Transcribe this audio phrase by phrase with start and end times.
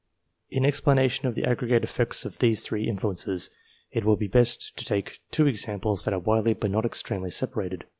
[0.49, 3.51] In explanation of the aggregate effect of these three influences,
[3.91, 7.85] it will be best to take two examples that are widely but not extremely separated.